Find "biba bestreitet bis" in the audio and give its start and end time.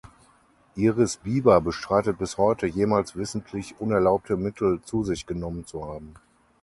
1.17-2.39